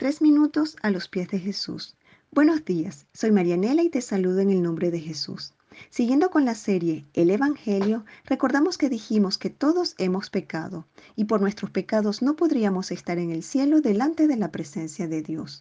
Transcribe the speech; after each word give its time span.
Tres 0.00 0.22
minutos 0.22 0.78
a 0.80 0.88
los 0.88 1.08
pies 1.08 1.28
de 1.28 1.38
Jesús. 1.38 1.94
Buenos 2.30 2.64
días, 2.64 3.06
soy 3.12 3.32
Marianela 3.32 3.82
y 3.82 3.90
te 3.90 4.00
saludo 4.00 4.40
en 4.40 4.48
el 4.48 4.62
nombre 4.62 4.90
de 4.90 4.98
Jesús. 4.98 5.52
Siguiendo 5.90 6.30
con 6.30 6.46
la 6.46 6.54
serie 6.54 7.04
El 7.12 7.28
Evangelio, 7.28 8.06
recordamos 8.24 8.78
que 8.78 8.88
dijimos 8.88 9.36
que 9.36 9.50
todos 9.50 9.94
hemos 9.98 10.30
pecado 10.30 10.86
y 11.16 11.24
por 11.24 11.42
nuestros 11.42 11.70
pecados 11.70 12.22
no 12.22 12.34
podríamos 12.34 12.92
estar 12.92 13.18
en 13.18 13.30
el 13.30 13.42
cielo 13.42 13.82
delante 13.82 14.26
de 14.26 14.36
la 14.36 14.50
presencia 14.50 15.06
de 15.06 15.20
Dios. 15.20 15.60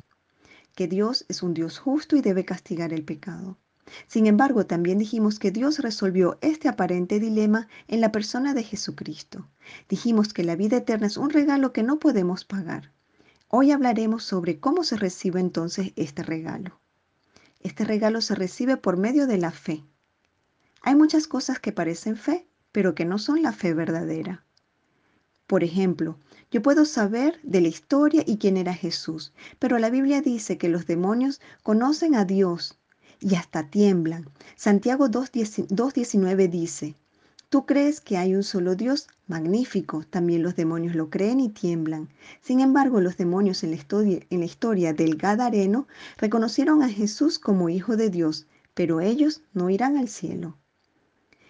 Que 0.74 0.88
Dios 0.88 1.26
es 1.28 1.44
un 1.44 1.54
Dios 1.54 1.78
justo 1.78 2.16
y 2.16 2.22
debe 2.22 2.46
castigar 2.46 2.94
el 2.94 3.04
pecado. 3.04 3.58
Sin 4.08 4.26
embargo, 4.26 4.66
también 4.66 5.00
dijimos 5.00 5.38
que 5.38 5.52
Dios 5.52 5.80
resolvió 5.80 6.38
este 6.40 6.70
aparente 6.70 7.20
dilema 7.20 7.68
en 7.90 8.00
la 8.00 8.14
persona 8.14 8.54
de 8.54 8.64
Jesucristo. 8.64 9.50
Dijimos 9.90 10.32
que 10.32 10.46
la 10.46 10.56
vida 10.56 10.78
eterna 10.78 11.08
es 11.08 11.18
un 11.18 11.30
regalo 11.30 11.74
que 11.74 11.84
no 11.84 12.00
podemos 12.00 12.46
pagar. 12.46 12.94
Hoy 13.52 13.72
hablaremos 13.72 14.24
sobre 14.24 14.60
cómo 14.60 14.84
se 14.84 14.96
recibe 14.96 15.40
entonces 15.40 15.92
este 15.96 16.22
regalo. 16.22 16.80
Este 17.62 17.84
regalo 17.84 18.22
se 18.22 18.36
recibe 18.36 18.78
por 18.78 18.96
medio 18.96 19.26
de 19.26 19.40
la 19.40 19.50
fe. 19.50 19.84
Hay 20.84 20.94
muchas 20.94 21.26
cosas 21.26 21.60
que 21.60 21.72
parecen 21.72 22.16
fe, 22.16 22.48
pero 22.72 22.94
que 22.94 23.06
no 23.06 23.18
son 23.18 23.42
la 23.42 23.52
fe 23.52 23.74
verdadera. 23.74 24.46
Por 25.48 25.64
ejemplo, 25.64 26.20
yo 26.52 26.62
puedo 26.62 26.86
saber 26.86 27.40
de 27.42 27.62
la 27.62 27.70
historia 27.70 28.24
y 28.24 28.38
quién 28.38 28.56
era 28.56 28.76
Jesús, 28.76 29.34
pero 29.58 29.80
la 29.80 29.90
Biblia 29.90 30.22
dice 30.22 30.60
que 30.60 30.70
los 30.70 30.86
demonios 30.86 31.42
conocen 31.64 32.14
a 32.14 32.26
Dios 32.26 32.78
y 33.20 33.34
hasta 33.34 33.72
tiemblan. 33.72 34.30
Santiago 34.58 35.08
2.19 35.08 36.50
dice, 36.52 36.96
Tú 37.50 37.66
crees 37.66 38.00
que 38.00 38.16
hay 38.16 38.36
un 38.36 38.44
solo 38.44 38.76
Dios, 38.76 39.08
magnífico, 39.26 40.04
también 40.08 40.44
los 40.44 40.56
demonios 40.56 40.94
lo 40.94 41.10
creen 41.10 41.40
y 41.40 41.50
tiemblan. 41.50 42.10
Sin 42.42 42.60
embargo, 42.60 43.02
los 43.02 43.18
demonios 43.18 43.64
en 43.64 43.72
la, 43.72 44.46
historia, 44.46 44.94
del 44.94 45.16
Gadareno 45.16 45.88
reconocieron 46.20 46.84
a 46.84 46.90
Jesús 46.90 47.40
como 47.40 47.70
Hijo 47.70 47.98
de 47.98 48.12
Dios, 48.12 48.46
pero 48.76 49.02
ellos 49.02 49.42
no 49.52 49.72
irán 49.72 49.98
al 49.98 50.10
cielo. 50.10 50.60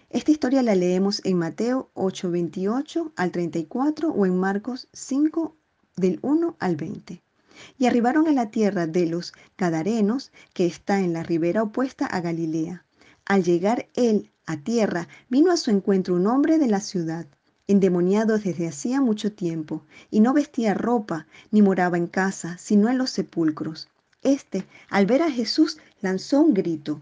Esta 0.08 0.30
historia 0.30 0.62
la 0.62 0.74
leemos 0.74 1.20
en 1.22 1.36
Mateo 1.36 1.90
8, 1.92 2.30
28 2.30 3.12
al 3.14 3.30
34 3.30 4.08
o 4.08 4.24
en 4.24 4.38
Marcos 4.38 4.88
5, 4.94 5.54
del 5.96 6.18
1 6.22 6.56
al 6.58 6.76
20. 6.76 7.22
Y 7.78 7.84
arribaron 7.84 8.26
a 8.26 8.32
la 8.32 8.50
tierra 8.50 8.86
de 8.86 9.04
los 9.04 9.34
Gadarenos, 9.58 10.32
que 10.54 10.64
está 10.64 11.00
en 11.00 11.12
la 11.12 11.24
ribera 11.24 11.62
opuesta 11.62 12.06
a 12.06 12.22
Galilea. 12.22 12.86
Al 13.26 13.44
llegar 13.44 13.90
él 13.94 14.30
a 14.50 14.56
tierra, 14.64 15.08
vino 15.28 15.52
a 15.52 15.56
su 15.56 15.70
encuentro 15.70 16.14
un 16.14 16.26
hombre 16.26 16.58
de 16.58 16.66
la 16.66 16.80
ciudad, 16.80 17.26
endemoniado 17.66 18.38
desde 18.38 18.66
hacía 18.66 19.00
mucho 19.00 19.32
tiempo, 19.32 19.84
y 20.10 20.20
no 20.20 20.32
vestía 20.32 20.74
ropa, 20.74 21.26
ni 21.50 21.62
moraba 21.62 21.96
en 21.96 22.08
casa, 22.08 22.58
sino 22.58 22.88
en 22.88 22.98
los 22.98 23.10
sepulcros. 23.10 23.88
Este, 24.22 24.66
al 24.88 25.06
ver 25.06 25.22
a 25.22 25.30
Jesús, 25.30 25.78
lanzó 26.00 26.40
un 26.40 26.52
grito, 26.52 27.00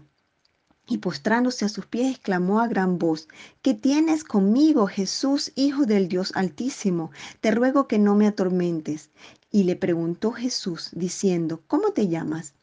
y 0.89 0.97
postrándose 0.97 1.65
a 1.65 1.69
sus 1.69 1.85
pies 1.85 2.15
exclamó 2.15 2.59
a 2.59 2.67
gran 2.67 2.97
voz, 2.97 3.27
¿qué 3.61 3.73
tienes 3.73 4.23
conmigo, 4.23 4.87
Jesús, 4.87 5.51
Hijo 5.55 5.85
del 5.85 6.07
Dios 6.07 6.31
Altísimo? 6.35 7.11
Te 7.41 7.51
ruego 7.51 7.87
que 7.87 7.99
no 7.99 8.15
me 8.15 8.27
atormentes. 8.27 9.11
Y 9.51 9.63
le 9.63 9.75
preguntó 9.75 10.31
Jesús, 10.31 10.89
diciendo, 10.93 11.61
¿cómo 11.67 11.91
te 11.91 12.07
llamas? 12.07 12.53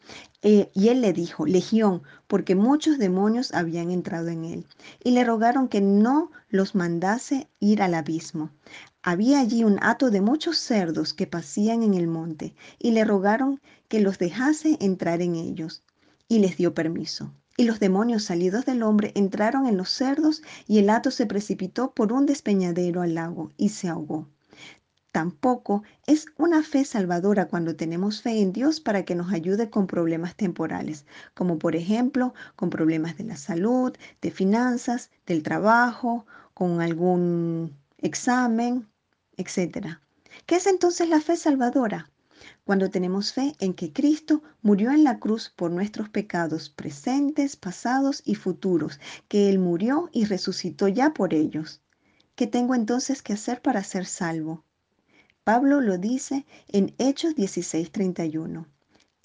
Eh, 0.42 0.70
y 0.74 0.88
él 0.88 1.00
le 1.00 1.12
dijo, 1.12 1.46
Legión, 1.46 2.02
porque 2.26 2.54
muchos 2.54 2.98
demonios 2.98 3.52
habían 3.52 3.90
entrado 3.90 4.28
en 4.28 4.44
él. 4.44 4.66
Y 5.02 5.10
le 5.10 5.24
rogaron 5.24 5.68
que 5.68 5.80
no 5.80 6.30
los 6.48 6.74
mandase 6.74 7.48
ir 7.58 7.82
al 7.82 7.94
abismo. 7.94 8.50
Había 9.02 9.40
allí 9.40 9.64
un 9.64 9.78
hato 9.82 10.10
de 10.10 10.20
muchos 10.20 10.58
cerdos 10.58 11.14
que 11.14 11.26
pasían 11.26 11.82
en 11.82 11.94
el 11.94 12.06
monte, 12.06 12.54
y 12.78 12.92
le 12.92 13.04
rogaron 13.04 13.60
que 13.88 14.00
los 14.00 14.18
dejase 14.18 14.76
entrar 14.80 15.22
en 15.22 15.34
ellos. 15.34 15.82
Y 16.28 16.40
les 16.40 16.56
dio 16.56 16.74
permiso. 16.74 17.32
Y 17.56 17.64
los 17.64 17.80
demonios 17.80 18.24
salidos 18.24 18.66
del 18.66 18.82
hombre 18.82 19.12
entraron 19.14 19.66
en 19.66 19.76
los 19.76 19.90
cerdos, 19.90 20.42
y 20.66 20.78
el 20.78 20.90
hato 20.90 21.10
se 21.10 21.26
precipitó 21.26 21.92
por 21.92 22.12
un 22.12 22.26
despeñadero 22.26 23.02
al 23.02 23.14
lago, 23.14 23.52
y 23.56 23.70
se 23.70 23.88
ahogó. 23.88 24.28
Tampoco 25.16 25.82
es 26.06 26.26
una 26.36 26.62
fe 26.62 26.84
salvadora 26.84 27.48
cuando 27.48 27.74
tenemos 27.74 28.20
fe 28.20 28.42
en 28.42 28.52
Dios 28.52 28.80
para 28.80 29.06
que 29.06 29.14
nos 29.14 29.32
ayude 29.32 29.70
con 29.70 29.86
problemas 29.86 30.36
temporales, 30.36 31.06
como 31.32 31.58
por 31.58 31.74
ejemplo 31.74 32.34
con 32.54 32.68
problemas 32.68 33.16
de 33.16 33.24
la 33.24 33.36
salud, 33.36 33.96
de 34.20 34.30
finanzas, 34.30 35.10
del 35.24 35.42
trabajo, 35.42 36.26
con 36.52 36.82
algún 36.82 37.74
examen, 37.96 38.86
etc. 39.38 39.98
¿Qué 40.44 40.56
es 40.56 40.66
entonces 40.66 41.08
la 41.08 41.22
fe 41.22 41.36
salvadora? 41.38 42.10
Cuando 42.64 42.90
tenemos 42.90 43.32
fe 43.32 43.54
en 43.60 43.74
que 43.74 43.92
Cristo 43.92 44.42
murió 44.62 44.90
en 44.90 45.04
la 45.04 45.18
cruz 45.18 45.52
por 45.54 45.70
nuestros 45.70 46.08
pecados 46.08 46.68
presentes, 46.68 47.56
pasados 47.56 48.22
y 48.24 48.34
futuros, 48.34 48.98
que 49.28 49.48
Él 49.48 49.58
murió 49.58 50.08
y 50.12 50.24
resucitó 50.24 50.88
ya 50.88 51.14
por 51.14 51.34
ellos. 51.34 51.80
¿Qué 52.34 52.46
tengo 52.46 52.74
entonces 52.74 53.22
que 53.22 53.32
hacer 53.32 53.62
para 53.62 53.82
ser 53.82 54.06
salvo? 54.06 54.64
Pablo 55.44 55.80
lo 55.80 55.96
dice 55.96 56.44
en 56.68 56.94
Hechos 56.98 57.34
16:31. 57.36 58.66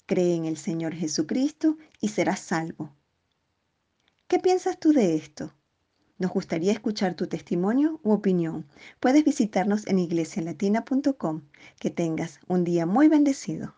Cree 0.06 0.34
en 0.34 0.44
el 0.44 0.56
Señor 0.56 0.94
Jesucristo 0.94 1.76
y 2.00 2.08
serás 2.08 2.40
salvo. 2.40 2.94
¿Qué 4.28 4.38
piensas 4.38 4.78
tú 4.78 4.92
de 4.92 5.16
esto? 5.16 5.52
Nos 6.18 6.30
gustaría 6.30 6.72
escuchar 6.72 7.14
tu 7.14 7.26
testimonio 7.26 8.00
u 8.02 8.12
opinión. 8.12 8.66
Puedes 9.00 9.24
visitarnos 9.24 9.86
en 9.86 9.98
iglesialatina.com. 9.98 11.42
Que 11.78 11.90
tengas 11.90 12.40
un 12.48 12.64
día 12.64 12.86
muy 12.86 13.08
bendecido. 13.08 13.74